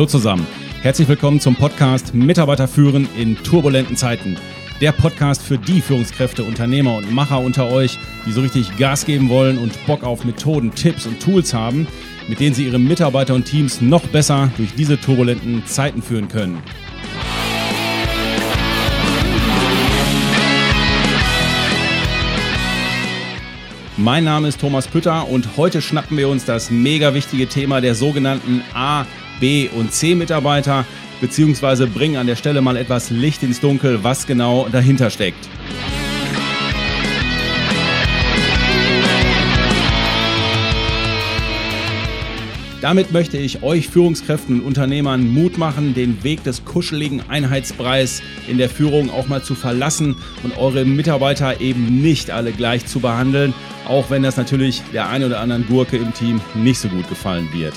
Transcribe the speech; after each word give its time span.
Hallo 0.00 0.08
zusammen. 0.08 0.46
Herzlich 0.80 1.08
willkommen 1.08 1.40
zum 1.40 1.56
Podcast 1.56 2.14
Mitarbeiter 2.14 2.66
führen 2.66 3.06
in 3.18 3.36
turbulenten 3.36 3.98
Zeiten. 3.98 4.38
Der 4.80 4.92
Podcast 4.92 5.42
für 5.42 5.58
die 5.58 5.82
Führungskräfte, 5.82 6.42
Unternehmer 6.42 6.96
und 6.96 7.12
Macher 7.12 7.38
unter 7.40 7.70
euch, 7.70 7.98
die 8.24 8.32
so 8.32 8.40
richtig 8.40 8.78
Gas 8.78 9.04
geben 9.04 9.28
wollen 9.28 9.58
und 9.58 9.74
Bock 9.86 10.02
auf 10.02 10.24
Methoden, 10.24 10.74
Tipps 10.74 11.04
und 11.04 11.20
Tools 11.20 11.52
haben, 11.52 11.86
mit 12.28 12.40
denen 12.40 12.54
sie 12.54 12.64
ihre 12.64 12.78
Mitarbeiter 12.78 13.34
und 13.34 13.44
Teams 13.44 13.82
noch 13.82 14.06
besser 14.06 14.50
durch 14.56 14.74
diese 14.74 14.98
turbulenten 14.98 15.66
Zeiten 15.66 16.00
führen 16.00 16.28
können. 16.28 16.62
Mein 23.98 24.24
Name 24.24 24.48
ist 24.48 24.58
Thomas 24.58 24.88
Pütter 24.88 25.28
und 25.28 25.58
heute 25.58 25.82
schnappen 25.82 26.16
wir 26.16 26.30
uns 26.30 26.46
das 26.46 26.70
mega 26.70 27.12
wichtige 27.12 27.46
Thema 27.48 27.82
der 27.82 27.94
sogenannten 27.94 28.62
A, 28.72 29.04
B 29.40 29.68
und 29.68 29.92
C 29.92 30.14
Mitarbeiter, 30.14 30.84
beziehungsweise 31.20 31.86
bringen 31.86 32.16
an 32.16 32.26
der 32.26 32.36
Stelle 32.36 32.60
mal 32.60 32.76
etwas 32.76 33.10
Licht 33.10 33.42
ins 33.42 33.60
Dunkel, 33.60 34.04
was 34.04 34.26
genau 34.26 34.68
dahinter 34.70 35.10
steckt. 35.10 35.48
Damit 42.80 43.12
möchte 43.12 43.36
ich 43.36 43.62
euch 43.62 43.88
Führungskräften 43.88 44.60
und 44.60 44.66
Unternehmern 44.66 45.28
Mut 45.28 45.58
machen, 45.58 45.92
den 45.92 46.24
Weg 46.24 46.44
des 46.44 46.64
kuscheligen 46.64 47.22
Einheitspreis 47.28 48.22
in 48.48 48.56
der 48.56 48.70
Führung 48.70 49.10
auch 49.10 49.28
mal 49.28 49.42
zu 49.42 49.54
verlassen 49.54 50.16
und 50.42 50.56
eure 50.56 50.86
Mitarbeiter 50.86 51.60
eben 51.60 52.00
nicht 52.00 52.30
alle 52.30 52.52
gleich 52.52 52.86
zu 52.86 53.00
behandeln, 53.00 53.52
auch 53.86 54.08
wenn 54.08 54.22
das 54.22 54.38
natürlich 54.38 54.82
der 54.94 55.10
ein 55.10 55.22
oder 55.24 55.40
anderen 55.40 55.66
Gurke 55.66 55.98
im 55.98 56.14
Team 56.14 56.40
nicht 56.54 56.80
so 56.80 56.88
gut 56.88 57.06
gefallen 57.10 57.48
wird. 57.52 57.74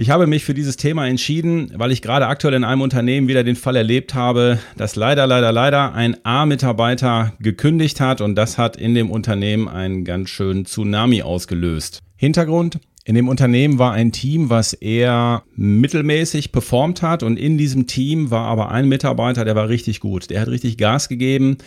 Ich 0.00 0.10
habe 0.10 0.28
mich 0.28 0.44
für 0.44 0.54
dieses 0.54 0.76
Thema 0.76 1.08
entschieden, 1.08 1.72
weil 1.74 1.90
ich 1.90 2.02
gerade 2.02 2.28
aktuell 2.28 2.54
in 2.54 2.62
einem 2.62 2.82
Unternehmen 2.82 3.26
wieder 3.26 3.42
den 3.42 3.56
Fall 3.56 3.74
erlebt 3.74 4.14
habe, 4.14 4.60
dass 4.76 4.94
leider, 4.94 5.26
leider, 5.26 5.50
leider 5.50 5.92
ein 5.92 6.16
A-Mitarbeiter 6.22 7.32
gekündigt 7.40 8.00
hat 8.00 8.20
und 8.20 8.36
das 8.36 8.58
hat 8.58 8.76
in 8.76 8.94
dem 8.94 9.10
Unternehmen 9.10 9.66
einen 9.66 10.04
ganz 10.04 10.30
schönen 10.30 10.66
Tsunami 10.66 11.22
ausgelöst. 11.22 11.98
Hintergrund, 12.14 12.78
in 13.04 13.16
dem 13.16 13.26
Unternehmen 13.26 13.80
war 13.80 13.90
ein 13.90 14.12
Team, 14.12 14.50
was 14.50 14.72
eher 14.72 15.42
mittelmäßig 15.56 16.52
performt 16.52 17.02
hat 17.02 17.24
und 17.24 17.36
in 17.36 17.58
diesem 17.58 17.88
Team 17.88 18.30
war 18.30 18.44
aber 18.44 18.70
ein 18.70 18.86
Mitarbeiter, 18.86 19.44
der 19.44 19.56
war 19.56 19.68
richtig 19.68 19.98
gut. 19.98 20.30
Der 20.30 20.42
hat 20.42 20.48
richtig 20.48 20.78
Gas 20.78 21.08
gegeben. 21.08 21.58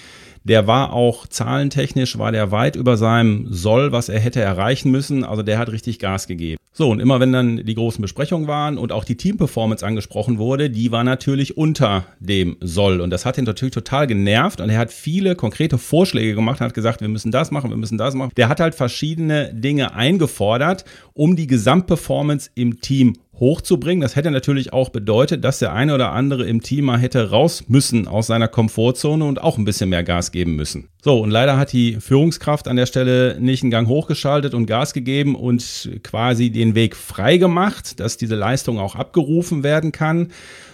Der 0.46 0.68
war 0.68 0.94
auch 0.94 1.28
zahlentechnisch, 1.28 2.18
war 2.18 2.32
der 2.32 2.50
weit 2.52 2.78
über 2.78 2.96
seinem 2.96 3.48
Soll, 3.52 3.92
was 3.92 4.08
er 4.08 4.22
hätte 4.22 4.40
erreichen 4.40 4.90
müssen. 4.90 5.26
Also 5.26 5.44
der 5.44 5.60
hat 5.60 5.70
richtig 5.70 6.00
Gas 6.00 6.28
gegeben. 6.28 6.61
So, 6.82 6.90
und 6.90 7.00
immer 7.00 7.20
wenn 7.20 7.32
dann 7.32 7.58
die 7.64 7.76
großen 7.76 8.02
Besprechungen 8.02 8.48
waren 8.48 8.80
und 8.80 8.92
auch 8.92 9.04
die 9.04 9.16
Teamperformance 9.16 9.86
angesprochen 9.86 10.40
wurde, 10.40 10.72
die 10.72 10.92
war 10.92 11.04
natürlich 11.04 11.56
unter 11.56 12.08
dem 12.20 12.58
Soll. 12.60 13.02
Und 13.02 13.12
das 13.12 13.24
hat 13.24 13.38
ihn 13.38 13.44
natürlich 13.44 13.76
total 13.76 14.08
genervt. 14.08 14.62
Und 14.62 14.72
er 14.72 14.80
hat 14.80 14.92
viele 14.92 15.36
konkrete 15.36 15.78
Vorschläge 15.78 16.34
gemacht, 16.34 16.60
hat 16.60 16.74
gesagt, 16.74 17.02
wir 17.02 17.08
müssen 17.08 17.32
das 17.32 17.52
machen, 17.52 17.70
wir 17.70 17.78
müssen 17.78 18.00
das 18.00 18.16
machen. 18.16 18.32
Der 18.36 18.50
hat 18.50 18.60
halt 18.60 18.74
verschiedene 18.74 19.54
Dinge 19.54 19.94
eingefordert, 19.94 20.84
um 21.14 21.36
die 21.36 21.46
Gesamtperformance 21.46 22.50
im 22.56 22.82
Team 22.82 23.14
hochzubringen. 23.42 24.02
Das 24.02 24.16
hätte 24.16 24.32
natürlich 24.32 24.74
auch 24.74 24.90
bedeutet, 24.90 25.44
dass 25.44 25.60
der 25.60 25.74
eine 25.74 25.94
oder 25.94 26.14
andere 26.14 26.46
im 26.46 26.62
Team 26.62 26.86
mal 26.86 27.00
hätte 27.00 27.30
raus 27.32 27.66
müssen 27.68 28.08
aus 28.08 28.28
seiner 28.28 28.48
Komfortzone 28.48 29.26
und 29.26 29.42
auch 29.42 29.58
ein 29.58 29.66
bisschen 29.66 29.90
mehr 29.90 30.04
Gas 30.04 30.32
geben 30.32 30.56
müssen. 30.56 30.88
So, 31.04 31.20
und 31.20 31.32
leider 31.32 31.58
hat 31.58 31.74
die 31.74 31.96
Führungskraft 32.00 32.68
an 32.68 32.76
der 32.76 32.86
Stelle 32.86 33.38
nicht 33.40 33.64
einen 33.64 33.72
Gang 33.72 33.88
hochgeschaltet 33.88 34.54
und 34.54 34.68
Gas 34.68 34.94
gegeben 34.94 35.36
und 35.36 35.90
quasi 36.04 36.52
den 36.52 36.76
Weg 36.76 36.96
frei 36.96 37.38
gemacht, 37.38 38.00
dass 38.00 38.18
diese 38.18 38.36
Leistung 38.36 38.80
auch 38.80 38.96
abgerufen 38.96 39.64
werden 39.64 39.92
kann 39.92 40.30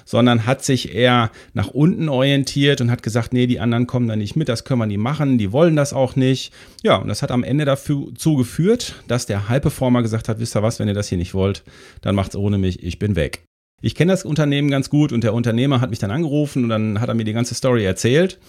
sondern 0.07 0.45
hat 0.45 0.63
sich 0.63 0.95
eher 0.95 1.31
nach 1.53 1.67
unten 1.67 2.07
orientiert 2.07 2.79
und 2.79 2.89
hat 2.89 3.03
gesagt, 3.03 3.33
nee, 3.33 3.45
die 3.45 3.59
anderen 3.59 3.87
kommen 3.87 4.07
da 4.07 4.15
nicht 4.15 4.37
mit, 4.37 4.47
das 4.47 4.63
können 4.63 4.79
wir 4.79 4.85
nicht 4.85 4.99
machen, 4.99 5.37
die 5.37 5.51
wollen 5.51 5.75
das 5.75 5.91
auch 5.91 6.15
nicht. 6.15 6.53
Ja, 6.81 6.95
und 6.95 7.09
das 7.09 7.21
hat 7.21 7.29
am 7.29 7.43
Ende 7.43 7.65
dazu 7.65 8.13
geführt, 8.15 8.95
dass 9.09 9.25
der 9.25 9.49
High-Performer 9.49 10.01
gesagt 10.01 10.29
hat, 10.29 10.39
wisst 10.39 10.55
ihr 10.55 10.63
was, 10.63 10.79
wenn 10.79 10.87
ihr 10.87 10.93
das 10.93 11.09
hier 11.09 11.17
nicht 11.17 11.33
wollt, 11.33 11.63
dann 11.99 12.15
macht's 12.15 12.37
ohne 12.37 12.57
mich, 12.57 12.81
ich 12.83 12.99
bin 12.99 13.17
weg. 13.17 13.43
Ich 13.81 13.95
kenne 13.95 14.13
das 14.13 14.23
Unternehmen 14.23 14.71
ganz 14.71 14.89
gut 14.89 15.11
und 15.11 15.25
der 15.25 15.33
Unternehmer 15.33 15.81
hat 15.81 15.89
mich 15.89 15.99
dann 15.99 16.09
angerufen 16.09 16.63
und 16.63 16.69
dann 16.69 17.01
hat 17.01 17.09
er 17.09 17.15
mir 17.15 17.25
die 17.25 17.33
ganze 17.33 17.53
Story 17.53 17.83
erzählt 17.83 18.39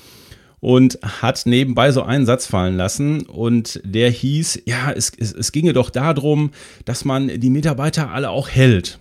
und 0.61 0.99
hat 1.03 1.43
nebenbei 1.47 1.93
so 1.93 2.03
einen 2.03 2.27
Satz 2.27 2.47
fallen 2.47 2.77
lassen 2.77 3.23
und 3.23 3.81
der 3.85 4.11
hieß, 4.11 4.63
ja, 4.67 4.91
es, 4.91 5.13
es, 5.17 5.33
es 5.33 5.53
ginge 5.53 5.73
doch 5.73 5.91
darum, 5.91 6.51
dass 6.85 7.05
man 7.05 7.29
die 7.29 7.51
Mitarbeiter 7.51 8.11
alle 8.11 8.31
auch 8.31 8.49
hält. 8.49 8.99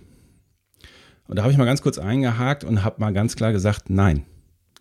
Und 1.26 1.36
da 1.36 1.42
habe 1.42 1.52
ich 1.52 1.58
mal 1.58 1.66
ganz 1.66 1.82
kurz 1.82 1.98
eingehakt 1.98 2.64
und 2.64 2.84
habe 2.84 3.00
mal 3.00 3.12
ganz 3.12 3.36
klar 3.36 3.52
gesagt, 3.52 3.90
nein, 3.90 4.24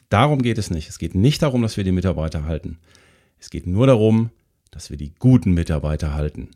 darum 0.09 0.41
geht 0.41 0.57
es 0.57 0.69
nicht. 0.69 0.87
Es 0.87 0.99
geht 0.99 1.15
nicht 1.15 1.41
darum, 1.41 1.61
dass 1.61 1.77
wir 1.77 1.83
die 1.83 1.91
Mitarbeiter 1.91 2.45
halten. 2.45 2.77
Es 3.39 3.49
geht 3.49 3.67
nur 3.67 3.87
darum, 3.87 4.29
dass 4.71 4.89
wir 4.89 4.97
die 4.97 5.13
guten 5.13 5.53
Mitarbeiter 5.53 6.13
halten. 6.13 6.49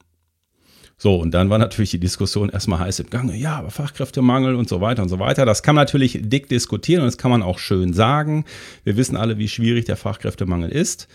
So, 1.03 1.15
und 1.15 1.31
dann 1.31 1.49
war 1.49 1.57
natürlich 1.57 1.89
die 1.89 1.99
Diskussion 1.99 2.49
erstmal 2.49 2.77
heiß 2.77 2.99
im 2.99 3.09
Gange. 3.09 3.35
Ja, 3.35 3.55
aber 3.55 3.71
Fachkräftemangel 3.71 4.53
und 4.53 4.69
so 4.69 4.81
weiter 4.81 5.01
und 5.01 5.09
so 5.09 5.17
weiter. 5.17 5.47
Das 5.47 5.63
kann 5.63 5.73
man 5.73 5.85
natürlich 5.85 6.19
dick 6.21 6.47
diskutieren 6.47 7.01
und 7.01 7.07
das 7.07 7.17
kann 7.17 7.31
man 7.31 7.41
auch 7.41 7.57
schön 7.57 7.91
sagen. 7.91 8.45
Wir 8.83 8.97
wissen 8.97 9.17
alle, 9.17 9.39
wie 9.39 9.47
schwierig 9.47 9.85
der 9.85 9.97
Fachkräftemangel 9.97 10.69
ist. 10.69 11.07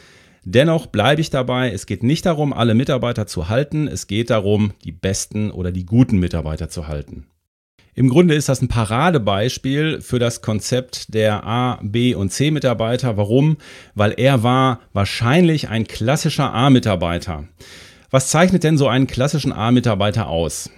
Dennoch 0.43 0.87
bleibe 0.87 1.21
ich 1.21 1.31
dabei, 1.31 1.71
es 1.71 1.87
geht 1.87 2.03
nicht 2.03 2.27
darum, 2.27 2.53
alle 2.53 2.75
Mitarbeiter 2.75 3.29
zu 3.29 3.49
halten, 3.49 3.87
es 3.87 4.09
geht 4.09 4.31
darum, 4.31 4.73
die 4.85 4.91
besten 4.91 5.53
oder 5.53 5.71
die 5.71 5.87
guten 5.87 6.19
Mitarbeiter 6.19 6.69
zu 6.69 6.89
halten. 6.89 7.29
Im 7.95 8.09
Grunde 8.09 8.35
ist 8.35 8.49
das 8.49 8.63
ein 8.63 8.69
Paradebeispiel 8.69 10.01
für 10.01 10.19
das 10.19 10.43
Konzept 10.43 11.15
der 11.15 11.45
A, 11.47 11.79
B 11.85 12.17
und 12.17 12.33
C 12.33 12.51
Mitarbeiter. 12.51 13.17
Warum? 13.17 13.57
Weil 13.95 14.15
er 14.17 14.43
war 14.43 14.81
wahrscheinlich 14.93 15.69
ein 15.69 15.87
klassischer 15.87 16.53
A-Mitarbeiter. 16.53 17.45
Was 18.11 18.28
zeichnet 18.28 18.65
denn 18.65 18.78
so 18.78 18.89
einen 18.89 19.06
klassischen 19.06 19.53
A-Mitarbeiter 19.53 20.28
aus? 20.28 20.71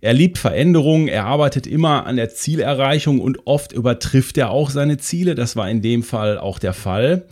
Er 0.00 0.14
liebt 0.14 0.38
Veränderungen, 0.38 1.06
er 1.06 1.26
arbeitet 1.26 1.66
immer 1.66 2.06
an 2.06 2.16
der 2.16 2.28
Zielerreichung 2.28 3.20
und 3.20 3.46
oft 3.46 3.72
übertrifft 3.72 4.36
er 4.36 4.50
auch 4.50 4.70
seine 4.70 4.98
Ziele. 4.98 5.36
Das 5.36 5.54
war 5.54 5.70
in 5.70 5.80
dem 5.80 6.02
Fall 6.02 6.38
auch 6.38 6.58
der 6.58 6.74
Fall. 6.74 7.26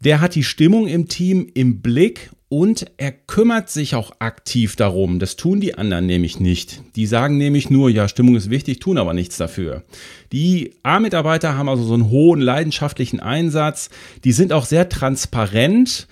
Der 0.00 0.20
hat 0.20 0.34
die 0.34 0.42
Stimmung 0.42 0.88
im 0.88 1.08
Team 1.08 1.48
im 1.54 1.80
Blick 1.80 2.30
und 2.48 2.86
er 2.96 3.12
kümmert 3.12 3.68
sich 3.68 3.94
auch 3.94 4.12
aktiv 4.20 4.74
darum. 4.74 5.18
Das 5.18 5.36
tun 5.36 5.60
die 5.60 5.76
anderen 5.76 6.06
nämlich 6.06 6.40
nicht. 6.40 6.82
Die 6.96 7.06
sagen 7.06 7.36
nämlich 7.36 7.68
nur, 7.68 7.90
ja, 7.90 8.08
Stimmung 8.08 8.36
ist 8.36 8.48
wichtig, 8.50 8.80
tun 8.80 8.98
aber 8.98 9.12
nichts 9.12 9.36
dafür. 9.36 9.84
Die 10.32 10.72
A-Mitarbeiter 10.82 11.56
haben 11.56 11.68
also 11.68 11.84
so 11.84 11.94
einen 11.94 12.10
hohen 12.10 12.40
leidenschaftlichen 12.40 13.20
Einsatz. 13.20 13.90
Die 14.24 14.32
sind 14.32 14.52
auch 14.52 14.64
sehr 14.64 14.88
transparent 14.88 16.08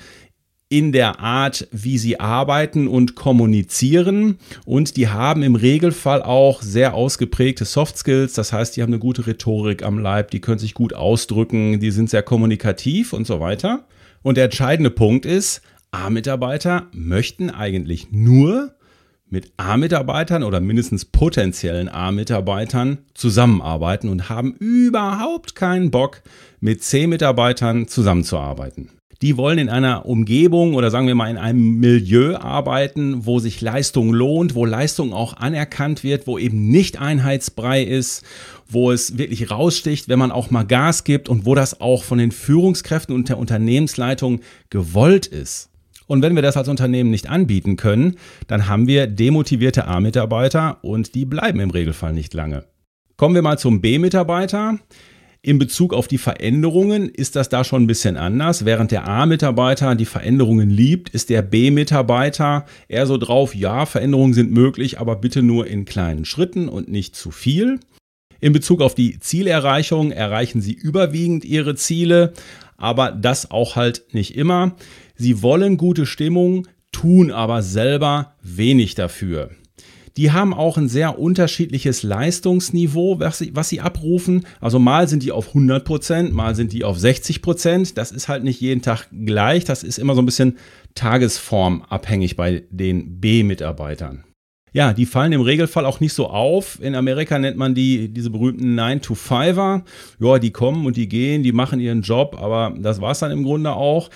in 0.68 0.90
der 0.90 1.20
Art, 1.20 1.68
wie 1.70 1.96
sie 1.96 2.18
arbeiten 2.18 2.88
und 2.88 3.14
kommunizieren. 3.14 4.38
Und 4.64 4.96
die 4.96 5.08
haben 5.08 5.42
im 5.42 5.54
Regelfall 5.54 6.22
auch 6.22 6.60
sehr 6.60 6.94
ausgeprägte 6.94 7.64
Soft 7.64 7.96
Skills. 7.96 8.32
Das 8.32 8.52
heißt, 8.52 8.76
die 8.76 8.82
haben 8.82 8.92
eine 8.92 8.98
gute 8.98 9.26
Rhetorik 9.26 9.84
am 9.84 9.98
Leib, 9.98 10.30
die 10.32 10.40
können 10.40 10.58
sich 10.58 10.74
gut 10.74 10.92
ausdrücken, 10.92 11.78
die 11.78 11.92
sind 11.92 12.10
sehr 12.10 12.22
kommunikativ 12.22 13.12
und 13.12 13.26
so 13.26 13.38
weiter. 13.38 13.84
Und 14.22 14.36
der 14.36 14.44
entscheidende 14.44 14.90
Punkt 14.90 15.24
ist, 15.24 15.62
A-Mitarbeiter 15.92 16.88
möchten 16.92 17.48
eigentlich 17.48 18.10
nur 18.10 18.74
mit 19.28 19.52
A-Mitarbeitern 19.56 20.42
oder 20.42 20.60
mindestens 20.60 21.04
potenziellen 21.04 21.88
A-Mitarbeitern 21.88 22.98
zusammenarbeiten 23.14 24.08
und 24.08 24.28
haben 24.28 24.54
überhaupt 24.54 25.54
keinen 25.54 25.90
Bock, 25.90 26.22
mit 26.60 26.82
C-Mitarbeitern 26.82 27.86
zusammenzuarbeiten. 27.86 28.90
Die 29.22 29.36
wollen 29.36 29.58
in 29.58 29.68
einer 29.68 30.06
Umgebung 30.06 30.74
oder 30.74 30.90
sagen 30.90 31.06
wir 31.06 31.14
mal 31.14 31.30
in 31.30 31.38
einem 31.38 31.78
Milieu 31.80 32.36
arbeiten, 32.36 33.24
wo 33.24 33.38
sich 33.38 33.60
Leistung 33.60 34.12
lohnt, 34.12 34.54
wo 34.54 34.64
Leistung 34.66 35.12
auch 35.12 35.36
anerkannt 35.36 36.04
wird, 36.04 36.26
wo 36.26 36.38
eben 36.38 36.68
nicht 36.68 37.00
Einheitsbrei 37.00 37.82
ist, 37.82 38.24
wo 38.68 38.92
es 38.92 39.16
wirklich 39.16 39.50
raussticht, 39.50 40.08
wenn 40.08 40.18
man 40.18 40.32
auch 40.32 40.50
mal 40.50 40.64
Gas 40.64 41.04
gibt 41.04 41.28
und 41.28 41.46
wo 41.46 41.54
das 41.54 41.80
auch 41.80 42.04
von 42.04 42.18
den 42.18 42.30
Führungskräften 42.30 43.14
und 43.14 43.28
der 43.28 43.38
Unternehmensleitung 43.38 44.40
gewollt 44.68 45.26
ist. 45.26 45.70
Und 46.06 46.22
wenn 46.22 46.34
wir 46.34 46.42
das 46.42 46.56
als 46.56 46.68
Unternehmen 46.68 47.10
nicht 47.10 47.28
anbieten 47.28 47.76
können, 47.76 48.16
dann 48.46 48.68
haben 48.68 48.86
wir 48.86 49.06
demotivierte 49.06 49.86
A-Mitarbeiter 49.86 50.78
und 50.82 51.14
die 51.14 51.24
bleiben 51.24 51.60
im 51.60 51.70
Regelfall 51.70 52.12
nicht 52.12 52.34
lange. 52.34 52.64
Kommen 53.16 53.34
wir 53.34 53.42
mal 53.42 53.58
zum 53.58 53.80
B-Mitarbeiter. 53.80 54.78
In 55.46 55.60
Bezug 55.60 55.94
auf 55.94 56.08
die 56.08 56.18
Veränderungen 56.18 57.08
ist 57.08 57.36
das 57.36 57.48
da 57.48 57.62
schon 57.62 57.84
ein 57.84 57.86
bisschen 57.86 58.16
anders. 58.16 58.64
Während 58.64 58.90
der 58.90 59.06
A-Mitarbeiter 59.06 59.94
die 59.94 60.04
Veränderungen 60.04 60.70
liebt, 60.70 61.10
ist 61.10 61.30
der 61.30 61.40
B-Mitarbeiter 61.42 62.66
eher 62.88 63.06
so 63.06 63.16
drauf, 63.16 63.54
ja, 63.54 63.86
Veränderungen 63.86 64.34
sind 64.34 64.50
möglich, 64.50 64.98
aber 64.98 65.14
bitte 65.14 65.44
nur 65.44 65.68
in 65.68 65.84
kleinen 65.84 66.24
Schritten 66.24 66.68
und 66.68 66.88
nicht 66.88 67.14
zu 67.14 67.30
viel. 67.30 67.78
In 68.40 68.52
Bezug 68.52 68.82
auf 68.82 68.96
die 68.96 69.20
Zielerreichung 69.20 70.10
erreichen 70.10 70.60
sie 70.60 70.72
überwiegend 70.72 71.44
ihre 71.44 71.76
Ziele, 71.76 72.32
aber 72.76 73.12
das 73.12 73.52
auch 73.52 73.76
halt 73.76 74.02
nicht 74.14 74.34
immer. 74.34 74.74
Sie 75.14 75.42
wollen 75.42 75.76
gute 75.76 76.06
Stimmung, 76.06 76.66
tun 76.90 77.30
aber 77.30 77.62
selber 77.62 78.34
wenig 78.42 78.96
dafür. 78.96 79.50
Die 80.16 80.32
haben 80.32 80.54
auch 80.54 80.78
ein 80.78 80.88
sehr 80.88 81.18
unterschiedliches 81.18 82.02
Leistungsniveau, 82.02 83.20
was 83.20 83.38
sie, 83.38 83.54
was 83.54 83.68
sie 83.68 83.80
abrufen. 83.80 84.46
Also 84.60 84.78
mal 84.78 85.08
sind 85.08 85.22
die 85.22 85.32
auf 85.32 85.48
100 85.48 85.84
Prozent, 85.84 86.32
mal 86.32 86.54
sind 86.54 86.72
die 86.72 86.84
auf 86.84 86.98
60 86.98 87.42
Prozent. 87.42 87.98
Das 87.98 88.12
ist 88.12 88.28
halt 88.28 88.42
nicht 88.42 88.60
jeden 88.60 88.80
Tag 88.80 89.08
gleich. 89.12 89.64
Das 89.64 89.82
ist 89.82 89.98
immer 89.98 90.14
so 90.14 90.22
ein 90.22 90.26
bisschen 90.26 90.56
tagesformabhängig 90.94 92.36
bei 92.36 92.64
den 92.70 93.20
B-Mitarbeitern. 93.20 94.24
Ja, 94.72 94.92
die 94.92 95.06
fallen 95.06 95.32
im 95.32 95.40
Regelfall 95.40 95.86
auch 95.86 96.00
nicht 96.00 96.12
so 96.12 96.28
auf. 96.28 96.82
In 96.82 96.94
Amerika 96.94 97.38
nennt 97.38 97.56
man 97.56 97.74
die 97.74 98.08
diese 98.08 98.30
berühmten 98.30 98.78
9-to-5er. 98.78 99.82
Ja, 100.18 100.38
die 100.38 100.50
kommen 100.50 100.86
und 100.86 100.96
die 100.96 101.08
gehen, 101.08 101.42
die 101.42 101.52
machen 101.52 101.80
ihren 101.80 102.02
Job, 102.02 102.36
aber 102.38 102.74
das 102.78 103.00
war 103.00 103.12
es 103.12 103.20
dann 103.20 103.30
im 103.30 103.42
Grunde 103.42 103.72
auch. 103.72 104.10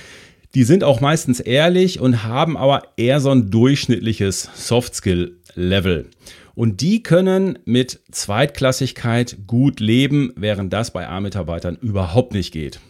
Die 0.55 0.65
sind 0.65 0.83
auch 0.83 1.01
meistens 1.01 1.39
ehrlich 1.39 2.01
und 2.01 2.25
haben 2.25 2.57
aber 2.57 2.83
eher 2.97 3.21
so 3.21 3.31
ein 3.31 3.51
durchschnittliches 3.51 4.51
Soft-Skill-Level. 4.55 6.09
Und 6.57 6.81
die 6.81 7.05
können 7.05 7.59
mit 7.65 8.01
Zweitklassigkeit 8.11 9.39
gut 9.47 9.79
leben, 9.79 10.33
während 10.35 10.73
das 10.73 10.93
bei 10.93 11.07
A-Mitarbeitern 11.07 11.77
überhaupt 11.81 12.35
nicht 12.35 12.53
geht. 12.53 12.81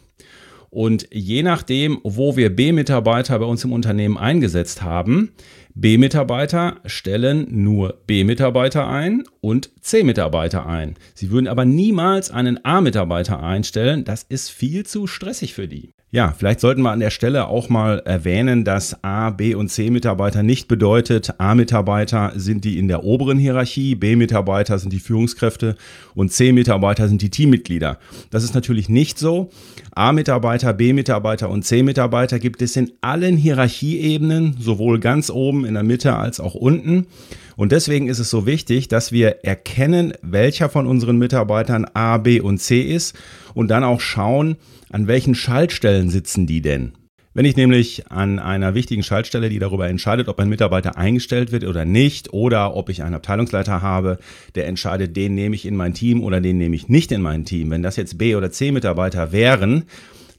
Und 0.71 1.09
je 1.13 1.43
nachdem, 1.43 2.01
wo 2.03 2.37
wir 2.37 2.55
B-Mitarbeiter 2.55 3.39
bei 3.39 3.45
uns 3.45 3.63
im 3.65 3.73
Unternehmen 3.73 4.17
eingesetzt 4.17 4.83
haben, 4.83 5.33
B-Mitarbeiter 5.75 6.81
stellen 6.87 7.47
nur 7.63 8.01
B-Mitarbeiter 8.07 8.89
ein 8.89 9.25
und 9.41 9.71
C-Mitarbeiter 9.83 10.67
ein. 10.67 10.95
Sie 11.15 11.31
würden 11.31 11.49
aber 11.49 11.65
niemals 11.65 12.31
einen 12.31 12.65
A-Mitarbeiter 12.65 13.43
einstellen. 13.43 14.05
Das 14.05 14.23
ist 14.23 14.51
viel 14.51 14.87
zu 14.87 15.07
stressig 15.07 15.55
für 15.55 15.69
die. 15.69 15.93
Ja, 16.13 16.35
vielleicht 16.37 16.59
sollten 16.59 16.83
wir 16.83 16.91
an 16.91 16.99
der 16.99 17.11
Stelle 17.11 17.47
auch 17.47 17.69
mal 17.69 18.01
erwähnen, 18.05 18.65
dass 18.65 19.05
A, 19.05 19.31
B 19.31 19.55
und 19.55 19.69
C-Mitarbeiter 19.69 20.43
nicht 20.43 20.67
bedeutet, 20.67 21.35
A-Mitarbeiter 21.39 22.33
sind 22.35 22.65
die 22.65 22.81
in 22.81 22.89
der 22.89 23.05
oberen 23.05 23.39
Hierarchie, 23.39 23.95
B-Mitarbeiter 23.95 24.81
sind 24.81 24.93
die 24.93 24.99
Führungskräfte 24.99 25.77
und 26.17 26.33
C-Mitarbeiter 26.33 27.07
sind 27.07 27.23
die 27.23 27.31
Teammitglieder. 27.31 27.99
Das 28.31 28.43
ist 28.43 28.57
natürlich 28.57 28.89
nicht 28.89 29.21
so. 29.21 29.51
A-Mitarbeiter, 29.93 30.73
B-Mitarbeiter 30.73 31.49
und 31.49 31.65
C-Mitarbeiter 31.65 32.41
gibt 32.41 32.61
es 32.61 32.75
in 32.75 32.91
allen 33.03 33.37
Hierarchieebenen, 33.37 34.57
sowohl 34.59 34.99
ganz 34.99 35.31
oben 35.31 35.65
in 35.65 35.75
der 35.75 35.85
Mitte 35.85 36.17
als 36.17 36.41
auch 36.41 36.57
unten. 36.57 37.07
Und 37.55 37.71
deswegen 37.71 38.09
ist 38.09 38.19
es 38.19 38.31
so 38.31 38.47
wichtig, 38.47 38.89
dass 38.89 39.13
wir 39.13 39.45
erkennen, 39.45 40.15
welcher 40.23 40.71
von 40.71 40.89
unseren 40.89 41.19
Mitarbeitern 41.19 41.87
A, 41.95 42.19
B 42.19 42.41
und 42.41 42.59
C 42.59 42.81
ist 42.81 43.15
und 43.55 43.69
dann 43.69 43.85
auch 43.85 44.01
schauen, 44.01 44.57
an 44.91 45.07
welchen 45.07 45.35
Schaltstellen 45.35 46.11
sitzen 46.11 46.47
die 46.47 46.63
denn? 46.63 46.93
Wenn 47.33 47.45
ich 47.45 47.57
nämlich 47.57 48.11
an 48.11 48.41
einer 48.41 48.75
wichtigen 48.75 49.05
Schaltstelle, 49.05 49.49
die 49.49 49.61
darüber 49.61 49.89
entscheidet, 49.89 50.27
ob 50.27 50.41
ein 50.41 50.49
Mitarbeiter 50.49 50.99
eingestellt 50.99 51.53
wird 51.53 51.65
oder 51.65 51.85
nicht, 51.85 52.33
oder 52.33 52.75
ob 52.75 52.89
ich 52.89 53.05
einen 53.05 53.15
Abteilungsleiter 53.15 53.83
habe, 53.83 54.19
der 54.57 54.67
entscheidet, 54.67 55.17
den 55.17 55.37
nehme 55.37 55.55
ich 55.55 55.65
in 55.65 55.77
mein 55.77 55.95
Team 55.95 56.25
oder 56.25 56.41
den 56.41 56.59
nehme 56.59 56.75
ich 56.75 56.89
nicht 56.89 57.13
in 57.13 57.23
mein 57.23 57.45
Team. 57.45 57.71
Wenn 57.71 57.85
das 57.85 57.95
jetzt 57.95 58.19
B- 58.19 58.35
oder 58.35 58.51
C-Mitarbeiter 58.51 59.31
wären, 59.31 59.85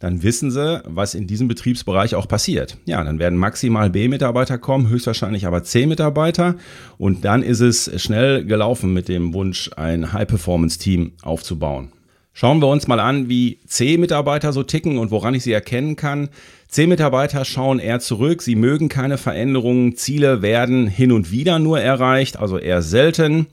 dann 0.01 0.21
wissen 0.21 0.51
sie, 0.51 0.81
was 0.85 1.13
in 1.13 1.27
diesem 1.27 1.47
Betriebsbereich 1.47 2.15
auch 2.15 2.27
passiert. 2.27 2.77
Ja, 2.85 3.01
dann 3.03 3.19
werden 3.19 3.39
maximal 3.39 3.89
B-Mitarbeiter 3.89 4.57
kommen, 4.57 4.89
höchstwahrscheinlich 4.89 5.45
aber 5.45 5.63
C-Mitarbeiter. 5.63 6.55
Und 6.97 7.23
dann 7.23 7.41
ist 7.41 7.61
es 7.61 8.01
schnell 8.01 8.43
gelaufen 8.43 8.91
mit 8.91 9.07
dem 9.07 9.33
Wunsch, 9.33 9.69
ein 9.77 10.11
High-Performance-Team 10.11 11.13
aufzubauen. 11.21 11.93
Schauen 12.33 12.61
wir 12.61 12.67
uns 12.67 12.87
mal 12.87 12.99
an, 12.99 13.27
wie 13.29 13.59
C-Mitarbeiter 13.67 14.53
so 14.53 14.63
ticken 14.63 14.97
und 14.97 15.11
woran 15.11 15.33
ich 15.33 15.43
sie 15.43 15.51
erkennen 15.51 15.95
kann. 15.95 16.29
C-Mitarbeiter 16.69 17.43
schauen 17.43 17.79
eher 17.79 17.99
zurück, 17.99 18.41
sie 18.41 18.55
mögen 18.55 18.87
keine 18.87 19.17
Veränderungen, 19.17 19.95
Ziele 19.97 20.41
werden 20.41 20.87
hin 20.87 21.11
und 21.11 21.31
wieder 21.31 21.59
nur 21.59 21.81
erreicht, 21.81 22.39
also 22.39 22.57
eher 22.57 22.81
selten. 22.81 23.47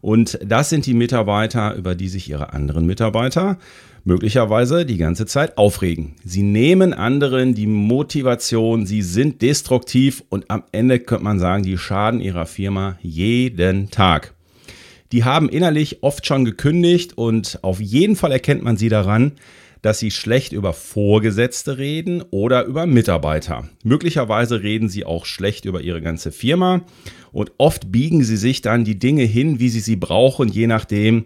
Und 0.00 0.38
das 0.44 0.70
sind 0.70 0.86
die 0.86 0.94
Mitarbeiter, 0.94 1.74
über 1.74 1.94
die 1.94 2.08
sich 2.08 2.30
ihre 2.30 2.52
anderen 2.52 2.86
Mitarbeiter 2.86 3.58
möglicherweise 4.04 4.86
die 4.86 4.96
ganze 4.96 5.26
Zeit 5.26 5.58
aufregen. 5.58 6.14
Sie 6.24 6.42
nehmen 6.42 6.94
anderen 6.94 7.54
die 7.54 7.66
Motivation, 7.66 8.86
sie 8.86 9.02
sind 9.02 9.42
destruktiv 9.42 10.22
und 10.28 10.50
am 10.50 10.64
Ende 10.72 11.00
könnte 11.00 11.24
man 11.24 11.38
sagen, 11.38 11.62
die 11.62 11.76
schaden 11.78 12.20
ihrer 12.20 12.46
Firma 12.46 12.96
jeden 13.02 13.90
Tag 13.90 14.32
die 15.12 15.24
haben 15.24 15.48
innerlich 15.48 16.02
oft 16.02 16.26
schon 16.26 16.44
gekündigt 16.44 17.16
und 17.16 17.58
auf 17.62 17.80
jeden 17.80 18.16
Fall 18.16 18.32
erkennt 18.32 18.62
man 18.62 18.76
sie 18.76 18.88
daran, 18.88 19.32
dass 19.82 19.98
sie 19.98 20.10
schlecht 20.10 20.52
über 20.52 20.72
Vorgesetzte 20.72 21.78
reden 21.78 22.22
oder 22.30 22.64
über 22.64 22.86
Mitarbeiter. 22.86 23.68
Möglicherweise 23.82 24.62
reden 24.62 24.88
sie 24.88 25.04
auch 25.04 25.24
schlecht 25.24 25.64
über 25.64 25.80
ihre 25.80 26.02
ganze 26.02 26.32
Firma 26.32 26.82
und 27.32 27.52
oft 27.58 27.90
biegen 27.90 28.22
sie 28.22 28.36
sich 28.36 28.60
dann 28.60 28.84
die 28.84 28.98
Dinge 28.98 29.24
hin, 29.24 29.58
wie 29.58 29.70
sie 29.70 29.80
sie 29.80 29.96
brauchen, 29.96 30.48
je 30.48 30.66
nachdem, 30.66 31.24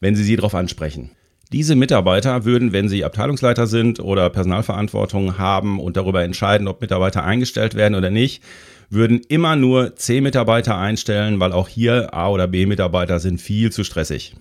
wenn 0.00 0.16
sie 0.16 0.24
sie 0.24 0.36
darauf 0.36 0.54
ansprechen. 0.54 1.10
Diese 1.52 1.74
Mitarbeiter 1.74 2.44
würden, 2.44 2.72
wenn 2.72 2.88
sie 2.88 3.04
Abteilungsleiter 3.04 3.66
sind 3.66 3.98
oder 3.98 4.30
Personalverantwortung 4.30 5.36
haben 5.36 5.80
und 5.80 5.96
darüber 5.96 6.22
entscheiden, 6.22 6.68
ob 6.68 6.80
Mitarbeiter 6.80 7.24
eingestellt 7.24 7.74
werden 7.74 7.96
oder 7.96 8.10
nicht, 8.10 8.42
würden 8.90 9.20
immer 9.28 9.56
nur 9.56 9.96
C-Mitarbeiter 9.96 10.76
einstellen, 10.76 11.40
weil 11.40 11.52
auch 11.52 11.68
hier 11.68 12.12
A- 12.12 12.28
oder 12.28 12.48
B-Mitarbeiter 12.48 13.20
sind 13.20 13.40
viel 13.40 13.72
zu 13.72 13.84
stressig. 13.84 14.34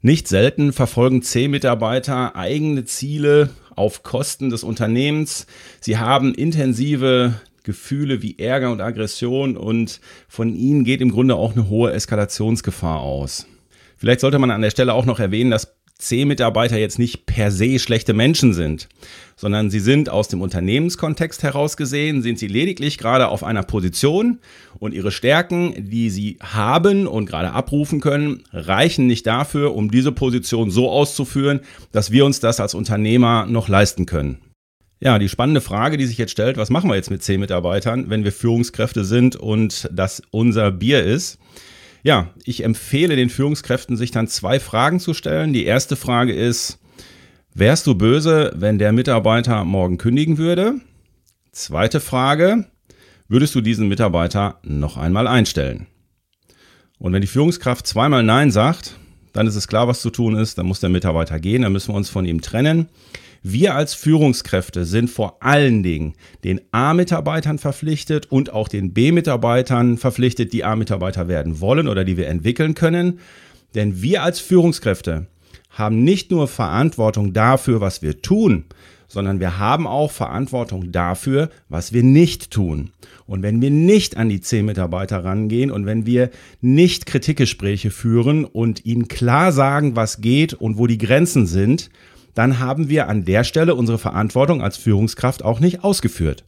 Nicht 0.00 0.28
selten 0.28 0.72
verfolgen 0.72 1.22
C-Mitarbeiter 1.22 2.36
eigene 2.36 2.84
Ziele 2.84 3.50
auf 3.74 4.02
Kosten 4.02 4.50
des 4.50 4.62
Unternehmens. 4.62 5.46
Sie 5.80 5.98
haben 5.98 6.34
intensive 6.34 7.34
Gefühle 7.64 8.22
wie 8.22 8.38
Ärger 8.38 8.70
und 8.70 8.80
Aggression 8.80 9.56
und 9.56 10.00
von 10.28 10.54
ihnen 10.54 10.84
geht 10.84 11.00
im 11.00 11.10
Grunde 11.10 11.34
auch 11.34 11.52
eine 11.52 11.68
hohe 11.68 11.92
Eskalationsgefahr 11.92 13.00
aus. 13.00 13.46
Vielleicht 13.96 14.20
sollte 14.20 14.38
man 14.38 14.50
an 14.50 14.62
der 14.62 14.70
Stelle 14.70 14.94
auch 14.94 15.06
noch 15.06 15.18
erwähnen, 15.18 15.50
dass 15.50 15.75
C-Mitarbeiter 15.98 16.76
jetzt 16.76 16.98
nicht 16.98 17.24
per 17.24 17.50
se 17.50 17.78
schlechte 17.78 18.12
Menschen 18.12 18.52
sind, 18.52 18.88
sondern 19.34 19.70
sie 19.70 19.80
sind 19.80 20.10
aus 20.10 20.28
dem 20.28 20.42
Unternehmenskontext 20.42 21.42
heraus 21.42 21.78
gesehen, 21.78 22.20
sind 22.20 22.38
sie 22.38 22.48
lediglich 22.48 22.98
gerade 22.98 23.28
auf 23.28 23.42
einer 23.42 23.62
Position 23.62 24.38
und 24.78 24.92
ihre 24.92 25.10
Stärken, 25.10 25.88
die 25.88 26.10
sie 26.10 26.36
haben 26.42 27.06
und 27.06 27.24
gerade 27.24 27.52
abrufen 27.52 28.00
können, 28.00 28.42
reichen 28.52 29.06
nicht 29.06 29.26
dafür, 29.26 29.74
um 29.74 29.90
diese 29.90 30.12
Position 30.12 30.70
so 30.70 30.90
auszuführen, 30.90 31.60
dass 31.92 32.10
wir 32.10 32.26
uns 32.26 32.40
das 32.40 32.60
als 32.60 32.74
Unternehmer 32.74 33.46
noch 33.46 33.68
leisten 33.68 34.04
können. 34.04 34.38
Ja, 35.00 35.18
die 35.18 35.28
spannende 35.28 35.60
Frage, 35.60 35.96
die 35.96 36.06
sich 36.06 36.18
jetzt 36.18 36.32
stellt, 36.32 36.56
was 36.56 36.70
machen 36.70 36.88
wir 36.88 36.96
jetzt 36.96 37.10
mit 37.10 37.22
C-Mitarbeitern, 37.22 38.08
wenn 38.10 38.24
wir 38.24 38.32
Führungskräfte 38.32 39.04
sind 39.04 39.36
und 39.36 39.88
das 39.92 40.22
unser 40.30 40.70
Bier 40.70 41.02
ist? 41.04 41.38
Ja, 42.06 42.30
ich 42.44 42.62
empfehle 42.62 43.16
den 43.16 43.30
Führungskräften, 43.30 43.96
sich 43.96 44.12
dann 44.12 44.28
zwei 44.28 44.60
Fragen 44.60 45.00
zu 45.00 45.12
stellen. 45.12 45.52
Die 45.52 45.64
erste 45.64 45.96
Frage 45.96 46.32
ist, 46.32 46.78
wärst 47.52 47.84
du 47.88 47.96
böse, 47.96 48.52
wenn 48.54 48.78
der 48.78 48.92
Mitarbeiter 48.92 49.64
morgen 49.64 49.98
kündigen 49.98 50.38
würde? 50.38 50.74
Zweite 51.50 51.98
Frage, 51.98 52.66
würdest 53.26 53.56
du 53.56 53.60
diesen 53.60 53.88
Mitarbeiter 53.88 54.60
noch 54.62 54.96
einmal 54.96 55.26
einstellen? 55.26 55.88
Und 57.00 57.12
wenn 57.12 57.22
die 57.22 57.26
Führungskraft 57.26 57.88
zweimal 57.88 58.22
Nein 58.22 58.52
sagt, 58.52 59.00
dann 59.32 59.48
ist 59.48 59.56
es 59.56 59.66
klar, 59.66 59.88
was 59.88 60.00
zu 60.00 60.10
tun 60.10 60.36
ist. 60.36 60.58
Dann 60.58 60.66
muss 60.66 60.78
der 60.78 60.90
Mitarbeiter 60.90 61.40
gehen, 61.40 61.62
dann 61.62 61.72
müssen 61.72 61.92
wir 61.92 61.96
uns 61.96 62.08
von 62.08 62.24
ihm 62.24 62.40
trennen. 62.40 62.88
Wir 63.48 63.76
als 63.76 63.94
Führungskräfte 63.94 64.84
sind 64.84 65.08
vor 65.08 65.40
allen 65.40 65.84
Dingen 65.84 66.14
den 66.42 66.60
A-Mitarbeitern 66.72 67.58
verpflichtet 67.58 68.26
und 68.26 68.52
auch 68.52 68.66
den 68.66 68.92
B-Mitarbeitern 68.92 69.98
verpflichtet, 69.98 70.52
die 70.52 70.64
A-Mitarbeiter 70.64 71.28
werden 71.28 71.60
wollen 71.60 71.86
oder 71.86 72.04
die 72.04 72.16
wir 72.16 72.26
entwickeln 72.26 72.74
können. 72.74 73.20
Denn 73.76 74.02
wir 74.02 74.24
als 74.24 74.40
Führungskräfte 74.40 75.28
haben 75.70 76.02
nicht 76.02 76.32
nur 76.32 76.48
Verantwortung 76.48 77.34
dafür, 77.34 77.80
was 77.80 78.02
wir 78.02 78.20
tun, 78.20 78.64
sondern 79.06 79.38
wir 79.38 79.60
haben 79.60 79.86
auch 79.86 80.10
Verantwortung 80.10 80.90
dafür, 80.90 81.48
was 81.68 81.92
wir 81.92 82.02
nicht 82.02 82.50
tun. 82.50 82.90
Und 83.28 83.44
wenn 83.44 83.62
wir 83.62 83.70
nicht 83.70 84.16
an 84.16 84.28
die 84.28 84.40
C-Mitarbeiter 84.40 85.24
rangehen 85.24 85.70
und 85.70 85.86
wenn 85.86 86.04
wir 86.04 86.30
nicht 86.60 87.06
Kritikgespräche 87.06 87.92
führen 87.92 88.44
und 88.44 88.84
ihnen 88.84 89.06
klar 89.06 89.52
sagen, 89.52 89.94
was 89.94 90.20
geht 90.20 90.52
und 90.52 90.78
wo 90.78 90.88
die 90.88 90.98
Grenzen 90.98 91.46
sind, 91.46 91.90
dann 92.36 92.58
haben 92.58 92.90
wir 92.90 93.08
an 93.08 93.24
der 93.24 93.44
Stelle 93.44 93.74
unsere 93.74 93.98
Verantwortung 93.98 94.62
als 94.62 94.76
Führungskraft 94.76 95.42
auch 95.42 95.58
nicht 95.58 95.82
ausgeführt. 95.82 96.44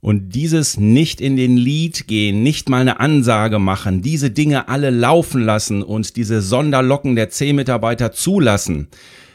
Und 0.00 0.34
dieses 0.34 0.76
nicht 0.76 1.20
in 1.20 1.36
den 1.36 1.56
Lied 1.56 2.08
gehen, 2.08 2.42
nicht 2.42 2.68
mal 2.68 2.80
eine 2.80 2.98
Ansage 2.98 3.60
machen, 3.60 4.02
diese 4.02 4.32
Dinge 4.32 4.68
alle 4.68 4.90
laufen 4.90 5.40
lassen 5.40 5.84
und 5.84 6.16
diese 6.16 6.42
Sonderlocken 6.42 7.14
der 7.14 7.30
C-Mitarbeiter 7.30 8.10
zulassen, 8.10 8.88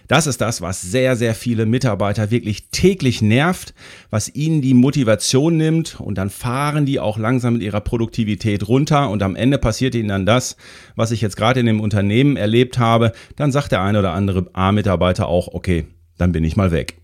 das 0.10 0.26
ist 0.26 0.42
das, 0.42 0.60
was 0.62 0.82
sehr, 0.82 1.16
sehr 1.16 1.36
viele 1.36 1.68
Mitarbeiter 1.68 2.32
wirklich 2.32 2.70
täglich 2.72 3.22
nervt, 3.22 3.76
was 4.10 4.34
ihnen 4.34 4.62
die 4.62 4.74
Motivation 4.74 5.56
nimmt 5.56 6.02
und 6.02 6.18
dann 6.18 6.32
fahren 6.32 6.88
die 6.88 7.00
auch 7.00 7.20
langsam 7.20 7.54
mit 7.54 7.62
ihrer 7.62 7.80
Produktivität 7.80 8.68
runter 8.68 9.12
und 9.12 9.22
am 9.22 9.36
Ende 9.36 9.60
passiert 9.60 9.94
ihnen 9.94 10.10
dann 10.10 10.26
das, 10.26 10.58
was 10.96 11.12
ich 11.12 11.22
jetzt 11.22 11.38
gerade 11.38 11.60
in 11.60 11.68
dem 11.68 11.80
Unternehmen 11.80 12.38
erlebt 12.38 12.80
habe. 12.80 13.12
Dann 13.36 13.52
sagt 13.52 13.72
der 13.72 13.84
eine 13.84 14.00
oder 14.00 14.14
andere 14.14 14.48
A-Mitarbeiter 14.52 15.28
auch, 15.28 15.48
okay, 15.50 15.86
dann 16.18 16.32
bin 16.32 16.44
ich 16.44 16.56
mal 16.56 16.72
weg. 16.72 16.98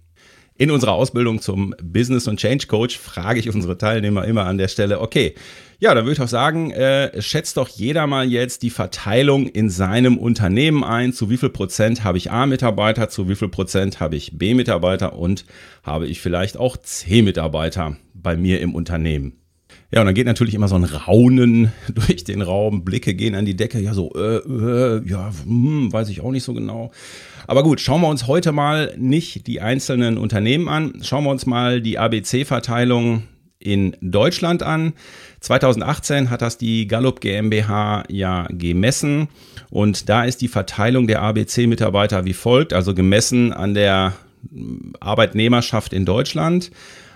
In 0.58 0.72
unserer 0.72 0.94
Ausbildung 0.94 1.42
zum 1.42 1.76
Business 1.84 2.28
und 2.28 2.40
Change 2.40 2.66
Coach 2.66 2.98
frage 2.98 3.40
ich 3.40 3.54
unsere 3.54 3.78
Teilnehmer 3.78 4.26
immer 4.26 4.46
an 4.46 4.58
der 4.58 4.68
Stelle, 4.68 5.00
okay, 5.00 5.36
ja, 5.80 5.94
dann 5.94 6.06
würde 6.06 6.14
ich 6.14 6.22
auch 6.22 6.28
sagen, 6.28 6.72
äh, 6.72 7.22
schätzt 7.22 7.58
doch 7.58 7.68
jeder 7.68 8.08
mal 8.08 8.26
jetzt 8.30 8.64
die 8.64 8.70
Verteilung 8.70 9.48
in 9.48 9.70
seinem 9.70 10.18
Unternehmen 10.18 10.84
ein. 10.84 11.14
Zu 11.14 11.30
wie 11.30 11.38
viel 11.38 11.50
Prozent 11.50 12.04
habe 12.04 12.18
ich 12.18 12.32
A-Mitarbeiter, 12.32 13.10
zu 13.10 13.28
wie 13.30 13.36
viel 13.36 13.50
Prozent 13.50 14.00
habe 14.00 14.16
ich 14.16 14.38
B-Mitarbeiter 14.38 15.18
und 15.18 15.46
habe 15.84 16.08
ich 16.08 16.22
vielleicht 16.22 16.58
auch 16.58 16.78
C-Mitarbeiter 16.78 17.98
bei 18.14 18.38
mir 18.38 18.62
im 18.62 18.74
Unternehmen. 18.74 19.34
Ja, 19.92 20.02
und 20.02 20.08
dann 20.08 20.16
geht 20.16 20.26
natürlich 20.26 20.56
immer 20.56 20.68
so 20.68 20.76
ein 20.76 20.84
Raunen 20.84 21.72
durch 21.94 22.24
den 22.24 22.42
Raum, 22.42 22.84
Blicke 22.84 23.14
gehen 23.14 23.36
an 23.36 23.46
die 23.46 23.56
Decke, 23.56 23.80
ja, 23.80 23.94
so, 23.94 24.14
äh, 24.16 24.38
äh, 24.38 25.08
ja, 25.08 25.32
hm, 25.44 25.92
weiß 25.92 26.10
ich 26.10 26.22
auch 26.22 26.32
nicht 26.32 26.44
so 26.44 26.54
genau. 26.54 26.92
Aber 27.48 27.64
gut, 27.64 27.80
schauen 27.80 28.02
wir 28.02 28.08
uns 28.08 28.28
heute 28.28 28.52
mal 28.52 28.94
nicht 28.98 29.46
die 29.48 29.62
einzelnen 29.62 30.18
Unternehmen 30.18 30.68
an. 30.68 31.00
Schauen 31.04 31.26
wir 31.26 31.30
uns 31.30 31.46
mal 31.46 31.82
die 31.82 32.00
ABC-Verteilung 32.00 33.24
in 33.60 33.96
Deutschland 34.02 34.64
an. 34.64 34.94
2018 35.40 36.30
hat 36.30 36.42
das 36.42 36.58
die 36.58 36.88
Gallup 36.88 37.22
GmbH 37.22 38.04
ja 38.10 38.48
gemessen 38.50 39.28
und 39.70 40.10
da 40.10 40.26
ist 40.26 40.42
die 40.42 40.48
Verteilung 40.48 41.08
der 41.08 41.22
ABC-Mitarbeiter 41.22 42.26
wie 42.26 42.34
folgt, 42.34 42.74
also 42.74 42.94
gemessen 42.94 43.54
an 43.54 43.74
der 43.74 44.14
Arbeitnehmerschaft 45.00 45.94
in 45.94 46.06
Deutschland. 46.06 46.72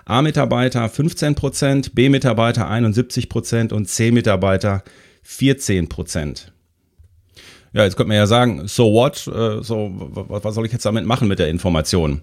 A-Mitarbeiter 0.06 0.90
15 0.90 1.36
Prozent, 1.36 1.94
B-Mitarbeiter 1.94 2.68
71 2.68 3.30
Prozent 3.30 3.72
und 3.72 3.88
C-Mitarbeiter 3.88 4.84
14 5.22 5.88
Prozent. 5.88 6.52
Ja, 7.72 7.84
jetzt 7.84 7.98
könnte 7.98 8.08
man 8.08 8.18
ja 8.18 8.26
sagen, 8.26 8.68
so 8.68 8.94
what? 8.94 9.28
Äh, 9.28 9.64
so, 9.64 9.92
was 9.94 10.56
soll 10.56 10.66
ich 10.66 10.72
jetzt 10.72 10.86
damit 10.86 11.06
machen 11.06 11.28
mit 11.28 11.40
der 11.40 11.50
Information? 11.50 12.22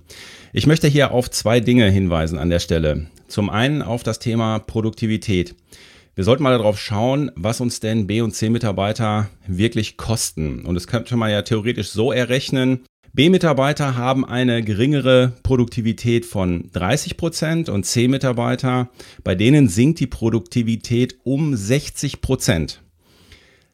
Ich 0.53 0.67
möchte 0.67 0.89
hier 0.89 1.13
auf 1.13 1.31
zwei 1.31 1.61
Dinge 1.61 1.89
hinweisen 1.91 2.39
an 2.39 2.51
der 2.51 2.59
Stelle. 2.59 3.07
Zum 3.29 3.51
einen 3.51 3.83
auf 3.83 4.03
das 4.03 4.19
Thema 4.19 4.59
Produktivität. 4.59 5.55
Wir 6.17 6.25
sollten 6.25 6.43
mal 6.43 6.57
darauf 6.57 6.81
schauen, 6.81 7.31
was 7.37 7.61
uns 7.61 7.79
denn 7.79 8.07
B- 8.07 8.23
und 8.23 8.33
C-Mitarbeiter 8.33 9.29
wirklich 9.47 9.97
kosten. 9.97 10.65
Und 10.65 10.75
das 10.75 10.87
könnte 10.87 11.15
man 11.17 11.31
ja 11.31 11.43
theoretisch 11.43 11.91
so 11.91 12.11
errechnen. 12.11 12.85
B-Mitarbeiter 13.13 13.97
haben 13.97 14.25
eine 14.25 14.63
geringere 14.63 15.33
Produktivität 15.43 16.27
von 16.27 16.71
30 16.73 17.17
Prozent 17.17 17.69
und 17.69 17.85
C-Mitarbeiter, 17.85 18.89
bei 19.25 19.35
denen 19.35 19.69
sinkt 19.69 20.01
die 20.01 20.07
Produktivität 20.07 21.19
um 21.23 21.55
60 21.55 22.21
Prozent. 22.21 22.83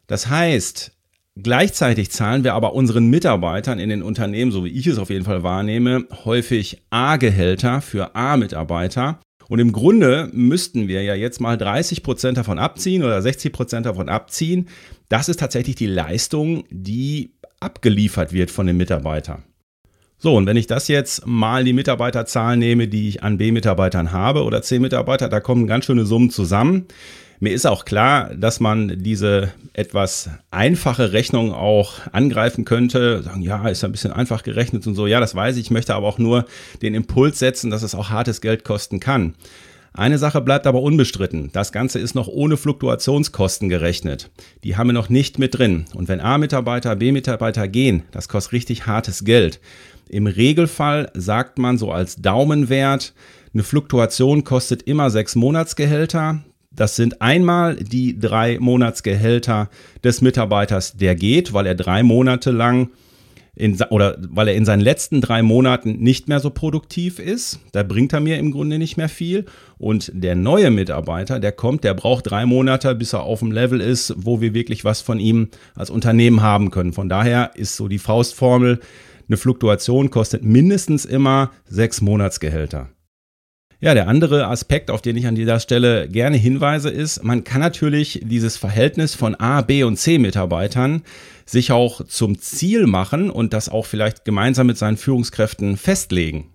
Das 0.06 0.28
heißt, 0.28 0.92
Gleichzeitig 1.40 2.10
zahlen 2.10 2.44
wir 2.44 2.52
aber 2.52 2.74
unseren 2.74 3.08
Mitarbeitern 3.08 3.78
in 3.78 3.88
den 3.88 4.02
Unternehmen, 4.02 4.52
so 4.52 4.64
wie 4.64 4.70
ich 4.70 4.86
es 4.86 4.98
auf 4.98 5.08
jeden 5.08 5.24
Fall 5.24 5.42
wahrnehme, 5.42 6.06
häufig 6.24 6.82
A-Gehälter 6.90 7.80
für 7.80 8.14
A-Mitarbeiter. 8.14 9.18
Und 9.48 9.58
im 9.58 9.72
Grunde 9.72 10.28
müssten 10.32 10.88
wir 10.88 11.02
ja 11.02 11.14
jetzt 11.14 11.40
mal 11.40 11.56
30 11.56 12.02
Prozent 12.02 12.36
davon 12.38 12.58
abziehen 12.58 13.02
oder 13.02 13.20
60 13.20 13.52
Prozent 13.52 13.86
davon 13.86 14.08
abziehen. 14.08 14.68
Das 15.08 15.28
ist 15.28 15.40
tatsächlich 15.40 15.74
die 15.76 15.86
Leistung, 15.86 16.64
die 16.70 17.34
abgeliefert 17.60 18.32
wird 18.32 18.50
von 18.50 18.66
den 18.66 18.76
Mitarbeitern. 18.76 19.42
So, 20.18 20.36
und 20.36 20.46
wenn 20.46 20.56
ich 20.56 20.68
das 20.68 20.86
jetzt 20.86 21.26
mal 21.26 21.64
die 21.64 21.72
Mitarbeiterzahlen 21.72 22.60
nehme, 22.60 22.88
die 22.88 23.08
ich 23.08 23.22
an 23.22 23.38
B-Mitarbeitern 23.38 24.12
habe 24.12 24.44
oder 24.44 24.62
C-Mitarbeiter, 24.62 25.28
da 25.28 25.40
kommen 25.40 25.66
ganz 25.66 25.86
schöne 25.86 26.04
Summen 26.04 26.30
zusammen. 26.30 26.86
Mir 27.42 27.54
ist 27.54 27.66
auch 27.66 27.84
klar, 27.84 28.30
dass 28.36 28.60
man 28.60 29.02
diese 29.02 29.52
etwas 29.72 30.30
einfache 30.52 31.12
Rechnung 31.12 31.52
auch 31.52 31.94
angreifen 32.12 32.64
könnte. 32.64 33.20
Sagen, 33.24 33.42
ja, 33.42 33.66
ist 33.66 33.82
ein 33.82 33.90
bisschen 33.90 34.12
einfach 34.12 34.44
gerechnet 34.44 34.86
und 34.86 34.94
so. 34.94 35.08
Ja, 35.08 35.18
das 35.18 35.34
weiß 35.34 35.56
ich. 35.56 35.64
Ich 35.64 35.70
möchte 35.72 35.96
aber 35.96 36.06
auch 36.06 36.18
nur 36.18 36.44
den 36.82 36.94
Impuls 36.94 37.40
setzen, 37.40 37.72
dass 37.72 37.82
es 37.82 37.96
auch 37.96 38.10
hartes 38.10 38.42
Geld 38.42 38.62
kosten 38.62 39.00
kann. 39.00 39.34
Eine 39.92 40.18
Sache 40.18 40.40
bleibt 40.40 40.68
aber 40.68 40.82
unbestritten. 40.82 41.50
Das 41.52 41.72
Ganze 41.72 41.98
ist 41.98 42.14
noch 42.14 42.28
ohne 42.28 42.56
Fluktuationskosten 42.56 43.68
gerechnet. 43.68 44.30
Die 44.62 44.76
haben 44.76 44.90
wir 44.90 44.94
noch 44.94 45.08
nicht 45.08 45.40
mit 45.40 45.58
drin. 45.58 45.86
Und 45.96 46.06
wenn 46.06 46.20
A-Mitarbeiter, 46.20 46.94
B-Mitarbeiter 46.94 47.66
gehen, 47.66 48.04
das 48.12 48.28
kostet 48.28 48.52
richtig 48.52 48.86
hartes 48.86 49.24
Geld. 49.24 49.58
Im 50.08 50.28
Regelfall 50.28 51.10
sagt 51.14 51.58
man 51.58 51.76
so 51.76 51.90
als 51.90 52.22
Daumenwert, 52.22 53.14
eine 53.52 53.64
Fluktuation 53.64 54.44
kostet 54.44 54.84
immer 54.84 55.10
sechs 55.10 55.34
Monatsgehälter. 55.34 56.44
Das 56.74 56.96
sind 56.96 57.20
einmal 57.20 57.76
die 57.76 58.18
drei 58.18 58.58
Monatsgehälter 58.58 59.68
des 60.02 60.20
Mitarbeiters, 60.20 60.96
der 60.96 61.14
geht, 61.14 61.52
weil 61.52 61.66
er 61.66 61.74
drei 61.74 62.02
Monate 62.02 62.50
lang 62.50 62.90
in, 63.54 63.78
oder 63.90 64.16
weil 64.18 64.48
er 64.48 64.54
in 64.54 64.64
seinen 64.64 64.80
letzten 64.80 65.20
drei 65.20 65.42
Monaten 65.42 65.98
nicht 65.98 66.28
mehr 66.28 66.40
so 66.40 66.48
produktiv 66.50 67.18
ist. 67.18 67.60
Da 67.72 67.82
bringt 67.82 68.12
er 68.14 68.20
mir 68.20 68.38
im 68.38 68.50
Grunde 68.50 68.78
nicht 68.78 68.96
mehr 68.96 69.10
viel. 69.10 69.44
Und 69.76 70.10
der 70.14 70.34
neue 70.34 70.70
Mitarbeiter, 70.70 71.38
der 71.38 71.52
kommt, 71.52 71.84
der 71.84 71.92
braucht 71.92 72.30
drei 72.30 72.46
Monate, 72.46 72.94
bis 72.94 73.12
er 73.12 73.24
auf 73.24 73.40
dem 73.40 73.52
Level 73.52 73.80
ist, 73.80 74.14
wo 74.16 74.40
wir 74.40 74.54
wirklich 74.54 74.84
was 74.84 75.02
von 75.02 75.20
ihm 75.20 75.48
als 75.74 75.90
Unternehmen 75.90 76.40
haben 76.40 76.70
können. 76.70 76.94
Von 76.94 77.10
daher 77.10 77.50
ist 77.54 77.76
so 77.76 77.88
die 77.88 77.98
Faustformel, 77.98 78.80
eine 79.28 79.36
Fluktuation 79.36 80.10
kostet 80.10 80.44
mindestens 80.44 81.04
immer 81.04 81.52
sechs 81.66 82.00
Monatsgehälter. 82.00 82.88
Ja, 83.84 83.94
der 83.94 84.06
andere 84.06 84.46
Aspekt, 84.46 84.92
auf 84.92 85.02
den 85.02 85.16
ich 85.16 85.26
an 85.26 85.34
dieser 85.34 85.58
Stelle 85.58 86.08
gerne 86.08 86.36
hinweise, 86.36 86.88
ist, 86.88 87.24
man 87.24 87.42
kann 87.42 87.60
natürlich 87.60 88.20
dieses 88.22 88.56
Verhältnis 88.56 89.16
von 89.16 89.34
A, 89.34 89.60
B 89.60 89.82
und 89.82 89.96
C 89.96 90.18
Mitarbeitern 90.18 91.02
sich 91.46 91.72
auch 91.72 92.06
zum 92.06 92.38
Ziel 92.38 92.86
machen 92.86 93.28
und 93.28 93.52
das 93.52 93.68
auch 93.68 93.86
vielleicht 93.86 94.24
gemeinsam 94.24 94.68
mit 94.68 94.78
seinen 94.78 94.98
Führungskräften 94.98 95.76
festlegen. 95.76 96.51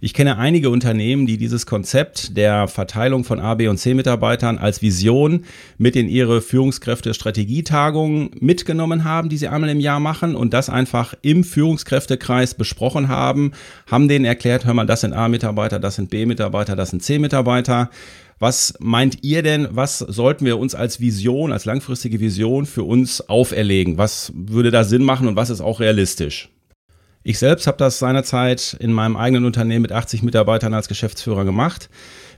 Ich 0.00 0.14
kenne 0.14 0.38
einige 0.38 0.70
Unternehmen, 0.70 1.26
die 1.26 1.38
dieses 1.38 1.66
Konzept 1.66 2.36
der 2.36 2.68
Verteilung 2.68 3.24
von 3.24 3.40
A, 3.40 3.56
B 3.56 3.66
und 3.66 3.78
C 3.78 3.94
Mitarbeitern 3.94 4.56
als 4.56 4.80
Vision 4.80 5.44
mit 5.76 5.96
in 5.96 6.08
ihre 6.08 6.40
Führungskräfte-Strategietagungen 6.40 8.30
mitgenommen 8.38 9.02
haben, 9.02 9.28
die 9.28 9.36
sie 9.36 9.48
einmal 9.48 9.70
im 9.70 9.80
Jahr 9.80 9.98
machen 9.98 10.36
und 10.36 10.54
das 10.54 10.70
einfach 10.70 11.14
im 11.22 11.42
Führungskräftekreis 11.42 12.54
besprochen 12.54 13.08
haben, 13.08 13.50
haben 13.90 14.06
denen 14.06 14.24
erklärt, 14.24 14.66
hör 14.66 14.74
mal, 14.74 14.86
das 14.86 15.00
sind 15.00 15.14
A-Mitarbeiter, 15.14 15.80
das 15.80 15.96
sind 15.96 16.10
B-Mitarbeiter, 16.10 16.76
das 16.76 16.90
sind 16.90 17.02
C-Mitarbeiter. 17.02 17.90
Was 18.38 18.74
meint 18.78 19.24
ihr 19.24 19.42
denn, 19.42 19.66
was 19.72 19.98
sollten 19.98 20.44
wir 20.44 20.60
uns 20.60 20.76
als 20.76 21.00
Vision, 21.00 21.50
als 21.50 21.64
langfristige 21.64 22.20
Vision 22.20 22.66
für 22.66 22.84
uns 22.84 23.28
auferlegen? 23.28 23.98
Was 23.98 24.32
würde 24.32 24.70
da 24.70 24.84
Sinn 24.84 25.02
machen 25.02 25.26
und 25.26 25.34
was 25.34 25.50
ist 25.50 25.60
auch 25.60 25.80
realistisch? 25.80 26.50
Ich 27.28 27.38
selbst 27.38 27.66
habe 27.66 27.76
das 27.76 27.98
seinerzeit 27.98 28.74
in 28.80 28.90
meinem 28.90 29.14
eigenen 29.14 29.44
Unternehmen 29.44 29.82
mit 29.82 29.92
80 29.92 30.22
Mitarbeitern 30.22 30.72
als 30.72 30.88
Geschäftsführer 30.88 31.44
gemacht. 31.44 31.90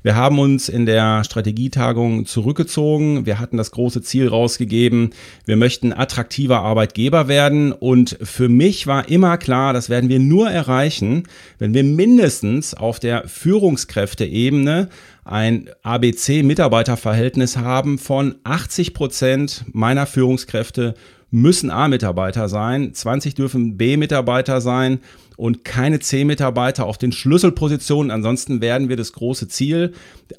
Wir 0.02 0.16
haben 0.16 0.40
uns 0.40 0.68
in 0.68 0.84
der 0.84 1.22
Strategietagung 1.22 2.26
zurückgezogen. 2.26 3.24
Wir 3.24 3.38
hatten 3.38 3.56
das 3.56 3.70
große 3.70 4.02
Ziel 4.02 4.26
rausgegeben. 4.26 5.10
Wir 5.44 5.56
möchten 5.56 5.92
attraktiver 5.92 6.62
Arbeitgeber 6.62 7.28
werden. 7.28 7.70
Und 7.70 8.18
für 8.20 8.48
mich 8.48 8.88
war 8.88 9.08
immer 9.08 9.38
klar, 9.38 9.72
das 9.74 9.90
werden 9.90 10.08
wir 10.08 10.18
nur 10.18 10.50
erreichen, 10.50 11.22
wenn 11.60 11.72
wir 11.72 11.84
mindestens 11.84 12.74
auf 12.74 12.98
der 12.98 13.28
Führungskräfteebene 13.28 14.88
ein 15.22 15.70
ABC-Mitarbeiterverhältnis 15.84 17.56
haben 17.56 17.96
von 17.98 18.34
80 18.42 18.92
Prozent 18.94 19.64
meiner 19.70 20.06
Führungskräfte 20.06 20.96
müssen 21.30 21.70
A-Mitarbeiter 21.70 22.48
sein, 22.48 22.92
20 22.94 23.34
dürfen 23.34 23.76
B-Mitarbeiter 23.76 24.60
sein 24.60 25.00
und 25.36 25.64
keine 25.64 26.00
C-Mitarbeiter 26.00 26.86
auf 26.86 26.98
den 26.98 27.12
Schlüsselpositionen. 27.12 28.10
Ansonsten 28.10 28.60
werden 28.60 28.88
wir 28.88 28.96
das 28.96 29.12
große 29.12 29.48
Ziel, 29.48 29.92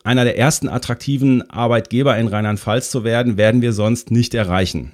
einer 0.03 0.23
der 0.23 0.37
ersten 0.37 0.69
attraktiven 0.69 1.49
Arbeitgeber 1.49 2.17
in 2.17 2.27
Rheinland-Pfalz 2.27 2.91
zu 2.91 3.03
werden, 3.03 3.37
werden 3.37 3.61
wir 3.61 3.73
sonst 3.73 4.11
nicht 4.11 4.33
erreichen. 4.33 4.91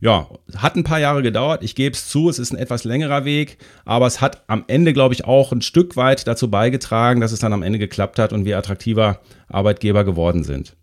Ja, 0.00 0.26
hat 0.56 0.74
ein 0.74 0.82
paar 0.82 0.98
Jahre 0.98 1.22
gedauert. 1.22 1.62
Ich 1.62 1.76
gebe 1.76 1.94
es 1.94 2.08
zu, 2.08 2.28
es 2.28 2.40
ist 2.40 2.52
ein 2.52 2.58
etwas 2.58 2.82
längerer 2.82 3.24
Weg, 3.24 3.58
aber 3.84 4.08
es 4.08 4.20
hat 4.20 4.42
am 4.48 4.64
Ende, 4.66 4.92
glaube 4.92 5.14
ich, 5.14 5.24
auch 5.24 5.52
ein 5.52 5.62
Stück 5.62 5.96
weit 5.96 6.26
dazu 6.26 6.50
beigetragen, 6.50 7.20
dass 7.20 7.30
es 7.30 7.38
dann 7.38 7.52
am 7.52 7.62
Ende 7.62 7.78
geklappt 7.78 8.18
hat 8.18 8.32
und 8.32 8.44
wir 8.44 8.58
attraktiver 8.58 9.20
Arbeitgeber 9.46 10.02
geworden 10.02 10.42
sind. 10.42 10.74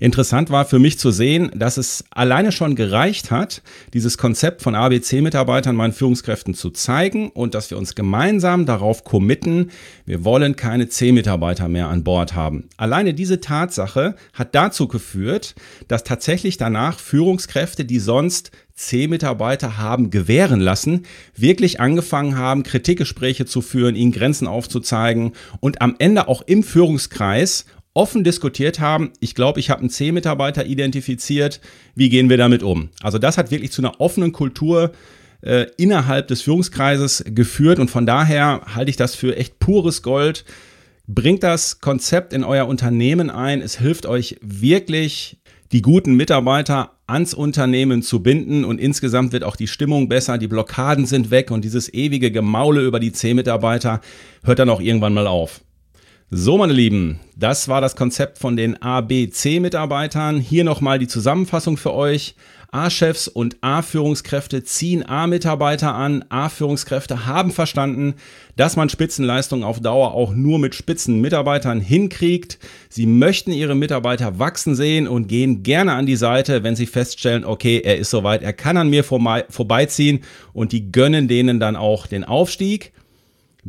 Interessant 0.00 0.50
war 0.50 0.64
für 0.64 0.78
mich 0.78 0.96
zu 0.98 1.10
sehen, 1.10 1.50
dass 1.56 1.76
es 1.76 2.04
alleine 2.10 2.52
schon 2.52 2.76
gereicht 2.76 3.32
hat, 3.32 3.62
dieses 3.92 4.16
Konzept 4.16 4.62
von 4.62 4.76
ABC-Mitarbeitern 4.76 5.74
meinen 5.74 5.92
Führungskräften 5.92 6.54
zu 6.54 6.70
zeigen 6.70 7.30
und 7.30 7.54
dass 7.54 7.70
wir 7.70 7.78
uns 7.78 7.96
gemeinsam 7.96 8.64
darauf 8.64 9.02
committen, 9.02 9.72
wir 10.06 10.24
wollen 10.24 10.54
keine 10.54 10.88
C-Mitarbeiter 10.88 11.68
mehr 11.68 11.88
an 11.88 12.04
Bord 12.04 12.36
haben. 12.36 12.68
Alleine 12.76 13.12
diese 13.12 13.40
Tatsache 13.40 14.14
hat 14.34 14.54
dazu 14.54 14.86
geführt, 14.86 15.56
dass 15.88 16.04
tatsächlich 16.04 16.58
danach 16.58 17.00
Führungskräfte, 17.00 17.84
die 17.84 17.98
sonst 17.98 18.52
C-Mitarbeiter 18.74 19.78
haben 19.78 20.10
gewähren 20.10 20.60
lassen, 20.60 21.06
wirklich 21.34 21.80
angefangen 21.80 22.38
haben, 22.38 22.62
Kritikgespräche 22.62 23.44
zu 23.44 23.60
führen, 23.60 23.96
ihnen 23.96 24.12
Grenzen 24.12 24.46
aufzuzeigen 24.46 25.32
und 25.58 25.82
am 25.82 25.96
Ende 25.98 26.28
auch 26.28 26.42
im 26.42 26.62
Führungskreis 26.62 27.64
offen 27.98 28.22
diskutiert 28.22 28.78
haben. 28.78 29.12
Ich 29.18 29.34
glaube, 29.34 29.58
ich 29.58 29.70
habe 29.70 29.80
einen 29.80 29.90
C-Mitarbeiter 29.90 30.64
identifiziert. 30.64 31.60
Wie 31.96 32.08
gehen 32.08 32.30
wir 32.30 32.36
damit 32.36 32.62
um? 32.62 32.90
Also 33.02 33.18
das 33.18 33.36
hat 33.36 33.50
wirklich 33.50 33.72
zu 33.72 33.82
einer 33.82 34.00
offenen 34.00 34.30
Kultur 34.30 34.92
äh, 35.42 35.66
innerhalb 35.76 36.28
des 36.28 36.42
Führungskreises 36.42 37.24
geführt 37.26 37.80
und 37.80 37.90
von 37.90 38.06
daher 38.06 38.62
halte 38.72 38.90
ich 38.90 38.96
das 38.96 39.16
für 39.16 39.36
echt 39.36 39.58
pures 39.58 40.02
Gold. 40.02 40.44
Bringt 41.08 41.42
das 41.42 41.80
Konzept 41.80 42.32
in 42.32 42.44
euer 42.44 42.68
Unternehmen 42.68 43.30
ein. 43.30 43.60
Es 43.60 43.78
hilft 43.78 44.06
euch 44.06 44.36
wirklich, 44.42 45.38
die 45.72 45.82
guten 45.82 46.14
Mitarbeiter 46.14 46.92
ans 47.08 47.34
Unternehmen 47.34 48.02
zu 48.02 48.22
binden 48.22 48.64
und 48.64 48.80
insgesamt 48.80 49.32
wird 49.32 49.42
auch 49.42 49.56
die 49.56 49.66
Stimmung 49.66 50.08
besser, 50.08 50.38
die 50.38 50.46
Blockaden 50.46 51.04
sind 51.04 51.32
weg 51.32 51.50
und 51.50 51.64
dieses 51.64 51.92
ewige 51.92 52.30
Gemaule 52.30 52.80
über 52.80 53.00
die 53.00 53.12
C-Mitarbeiter 53.12 54.00
hört 54.44 54.60
dann 54.60 54.70
auch 54.70 54.80
irgendwann 54.80 55.14
mal 55.14 55.26
auf. 55.26 55.62
So, 56.30 56.58
meine 56.58 56.74
Lieben, 56.74 57.20
das 57.36 57.68
war 57.68 57.80
das 57.80 57.96
Konzept 57.96 58.36
von 58.36 58.54
den 58.54 58.82
ABC-Mitarbeitern. 58.82 60.40
Hier 60.40 60.62
nochmal 60.62 60.98
die 60.98 61.08
Zusammenfassung 61.08 61.78
für 61.78 61.94
euch. 61.94 62.34
A-Chefs 62.70 63.28
und 63.28 63.56
A-Führungskräfte 63.62 64.62
ziehen 64.62 65.08
A-Mitarbeiter 65.08 65.94
an. 65.94 66.26
A-Führungskräfte 66.28 67.24
haben 67.24 67.50
verstanden, 67.50 68.12
dass 68.56 68.76
man 68.76 68.90
Spitzenleistung 68.90 69.64
auf 69.64 69.80
Dauer 69.80 70.12
auch 70.12 70.34
nur 70.34 70.58
mit 70.58 70.74
Spitzenmitarbeitern 70.74 71.80
hinkriegt. 71.80 72.58
Sie 72.90 73.06
möchten 73.06 73.50
ihre 73.50 73.74
Mitarbeiter 73.74 74.38
wachsen 74.38 74.74
sehen 74.74 75.08
und 75.08 75.28
gehen 75.28 75.62
gerne 75.62 75.94
an 75.94 76.04
die 76.04 76.16
Seite, 76.16 76.62
wenn 76.62 76.76
sie 76.76 76.84
feststellen, 76.84 77.46
okay, 77.46 77.80
er 77.82 77.96
ist 77.96 78.10
soweit, 78.10 78.42
er 78.42 78.52
kann 78.52 78.76
an 78.76 78.90
mir 78.90 79.02
vorbeiziehen 79.02 80.20
und 80.52 80.72
die 80.72 80.92
gönnen 80.92 81.26
denen 81.26 81.58
dann 81.58 81.74
auch 81.74 82.06
den 82.06 82.24
Aufstieg. 82.24 82.92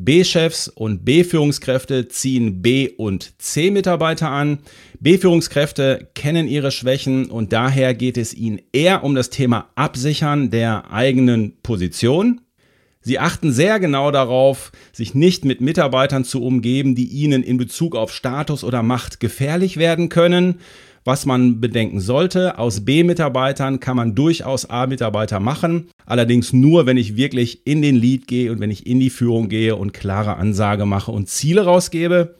B-Chefs 0.05 0.67
und 0.67 1.05
B-Führungskräfte 1.05 2.07
ziehen 2.07 2.61
B- 2.61 2.89
und 2.97 3.33
C-Mitarbeiter 3.39 4.29
an. 4.29 4.59
B-Führungskräfte 4.99 6.09
kennen 6.15 6.47
ihre 6.47 6.71
Schwächen 6.71 7.29
und 7.29 7.53
daher 7.53 7.93
geht 7.93 8.17
es 8.17 8.33
ihnen 8.33 8.61
eher 8.71 9.03
um 9.03 9.15
das 9.15 9.29
Thema 9.29 9.69
Absichern 9.75 10.49
der 10.49 10.91
eigenen 10.91 11.57
Position. 11.61 12.41
Sie 13.01 13.19
achten 13.19 13.51
sehr 13.51 13.79
genau 13.79 14.11
darauf, 14.11 14.71
sich 14.91 15.15
nicht 15.15 15.45
mit 15.45 15.61
Mitarbeitern 15.61 16.25
zu 16.25 16.43
umgeben, 16.43 16.95
die 16.95 17.07
ihnen 17.07 17.43
in 17.43 17.57
Bezug 17.57 17.95
auf 17.95 18.13
Status 18.13 18.63
oder 18.63 18.83
Macht 18.83 19.19
gefährlich 19.19 19.77
werden 19.77 20.09
können 20.09 20.59
was 21.05 21.25
man 21.25 21.61
bedenken 21.61 21.99
sollte. 21.99 22.57
Aus 22.57 22.85
B-Mitarbeitern 22.85 23.79
kann 23.79 23.97
man 23.97 24.15
durchaus 24.15 24.69
A-Mitarbeiter 24.69 25.39
machen. 25.39 25.89
Allerdings 26.05 26.53
nur, 26.53 26.85
wenn 26.85 26.97
ich 26.97 27.15
wirklich 27.15 27.65
in 27.65 27.81
den 27.81 27.95
Lead 27.95 28.27
gehe 28.27 28.51
und 28.51 28.59
wenn 28.59 28.71
ich 28.71 28.87
in 28.87 28.99
die 28.99 29.09
Führung 29.09 29.49
gehe 29.49 29.75
und 29.75 29.93
klare 29.93 30.37
Ansage 30.37 30.85
mache 30.85 31.11
und 31.11 31.29
Ziele 31.29 31.65
rausgebe. 31.65 32.35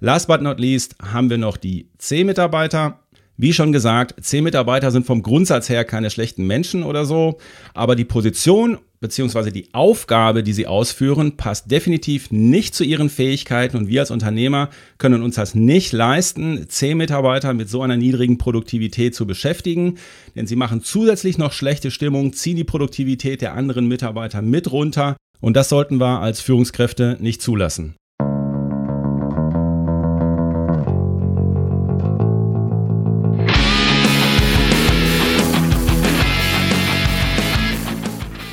Last 0.00 0.28
but 0.28 0.42
not 0.42 0.60
least 0.60 0.94
haben 1.02 1.28
wir 1.28 1.38
noch 1.38 1.56
die 1.56 1.88
C-Mitarbeiter. 1.98 3.00
Wie 3.40 3.52
schon 3.52 3.70
gesagt, 3.70 4.16
C-Mitarbeiter 4.20 4.90
sind 4.90 5.06
vom 5.06 5.22
Grundsatz 5.22 5.68
her 5.68 5.84
keine 5.84 6.10
schlechten 6.10 6.44
Menschen 6.44 6.82
oder 6.82 7.04
so, 7.04 7.38
aber 7.72 7.94
die 7.94 8.04
Position 8.04 8.78
bzw. 8.98 9.52
die 9.52 9.72
Aufgabe, 9.72 10.42
die 10.42 10.52
sie 10.52 10.66
ausführen, 10.66 11.36
passt 11.36 11.70
definitiv 11.70 12.32
nicht 12.32 12.74
zu 12.74 12.82
ihren 12.82 13.08
Fähigkeiten 13.08 13.76
und 13.76 13.86
wir 13.86 14.00
als 14.00 14.10
Unternehmer 14.10 14.70
können 14.98 15.22
uns 15.22 15.36
das 15.36 15.54
nicht 15.54 15.92
leisten, 15.92 16.68
C-Mitarbeiter 16.68 17.54
mit 17.54 17.70
so 17.70 17.80
einer 17.80 17.96
niedrigen 17.96 18.38
Produktivität 18.38 19.14
zu 19.14 19.24
beschäftigen, 19.24 19.98
denn 20.34 20.48
sie 20.48 20.56
machen 20.56 20.82
zusätzlich 20.82 21.38
noch 21.38 21.52
schlechte 21.52 21.92
Stimmung, 21.92 22.32
ziehen 22.32 22.56
die 22.56 22.64
Produktivität 22.64 23.40
der 23.40 23.54
anderen 23.54 23.86
Mitarbeiter 23.86 24.42
mit 24.42 24.72
runter 24.72 25.16
und 25.40 25.56
das 25.56 25.68
sollten 25.68 26.00
wir 26.00 26.20
als 26.22 26.40
Führungskräfte 26.40 27.18
nicht 27.20 27.40
zulassen. 27.40 27.94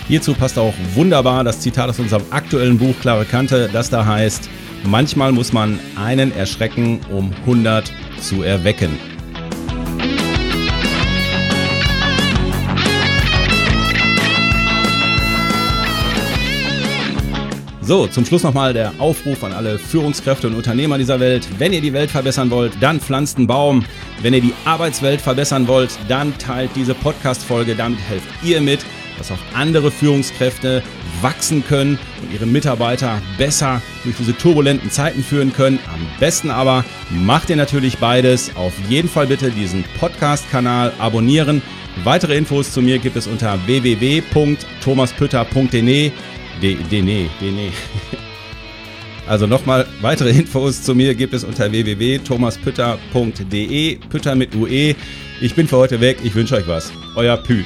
Hierzu 0.07 0.35
passt 0.35 0.59
auch 0.59 0.73
wunderbar 0.93 1.43
das 1.43 1.61
Zitat 1.61 1.89
aus 1.89 1.97
unserem 1.97 2.23
aktuellen 2.29 2.77
Buch 2.77 2.93
Klare 3.01 3.25
Kante, 3.25 3.69
das 3.73 3.89
da 3.89 4.05
heißt, 4.05 4.49
manchmal 4.83 5.31
muss 5.31 5.51
man 5.51 5.79
einen 5.95 6.31
erschrecken, 6.31 6.99
um 7.11 7.33
100 7.45 7.91
zu 8.21 8.43
erwecken. 8.43 8.99
So, 17.81 18.07
zum 18.07 18.25
Schluss 18.25 18.41
nochmal 18.43 18.73
der 18.73 18.93
Aufruf 18.99 19.43
an 19.43 19.53
alle 19.53 19.77
Führungskräfte 19.77 20.47
und 20.47 20.55
Unternehmer 20.55 20.97
dieser 20.97 21.19
Welt. 21.19 21.47
Wenn 21.59 21.71
ihr 21.71 21.81
die 21.81 21.93
Welt 21.93 22.09
verbessern 22.09 22.49
wollt, 22.49 22.73
dann 22.79 22.99
pflanzt 22.99 23.37
einen 23.37 23.45
Baum. 23.45 23.85
Wenn 24.23 24.33
ihr 24.33 24.41
die 24.41 24.53
Arbeitswelt 24.65 25.21
verbessern 25.21 25.67
wollt, 25.67 25.91
dann 26.07 26.35
teilt 26.39 26.71
diese 26.75 26.95
Podcast-Folge. 26.95 27.75
Damit 27.75 27.99
helft 28.09 28.27
ihr 28.43 28.59
mit 28.59 28.79
dass 29.17 29.31
auch 29.31 29.39
andere 29.53 29.91
Führungskräfte 29.91 30.83
wachsen 31.21 31.65
können 31.65 31.97
und 32.21 32.33
ihre 32.33 32.45
Mitarbeiter 32.45 33.21
besser 33.37 33.81
durch 34.03 34.17
diese 34.17 34.37
turbulenten 34.37 34.91
Zeiten 34.91 35.23
führen 35.23 35.53
können. 35.53 35.79
Am 35.93 36.05
besten 36.19 36.51
aber 36.51 36.83
macht 37.09 37.49
ihr 37.49 37.55
natürlich 37.55 37.97
beides. 37.97 38.55
Auf 38.55 38.73
jeden 38.89 39.09
Fall 39.09 39.27
bitte 39.27 39.51
diesen 39.51 39.85
Podcast-Kanal 39.99 40.93
abonnieren. 40.99 41.61
Weitere 42.03 42.35
Infos 42.35 42.71
zu 42.71 42.81
mir 42.81 42.99
gibt 42.99 43.15
es 43.15 43.27
unter 43.27 43.57
www.thomaspütter.de. 43.65 46.11
Also 49.27 49.47
nochmal, 49.47 49.87
weitere 50.01 50.29
Infos 50.29 50.83
zu 50.83 50.93
mir 50.93 51.15
gibt 51.15 51.33
es 51.33 51.43
unter 51.43 51.71
www.thomaspütter.de. 51.71 53.95
Pütter 54.09 54.35
mit 54.35 54.53
UE. 54.55 54.93
Ich 55.41 55.55
bin 55.55 55.67
für 55.67 55.77
heute 55.77 55.99
weg. 55.99 56.19
Ich 56.23 56.35
wünsche 56.35 56.55
euch 56.55 56.67
was. 56.67 56.93
Euer 57.15 57.37
Pü. 57.37 57.63